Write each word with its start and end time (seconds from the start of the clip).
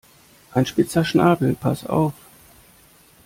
Ein 0.53 0.65
spitzer 0.65 1.05
Schnabel, 1.05 1.53
pass 1.53 1.85
auf! 1.85 2.13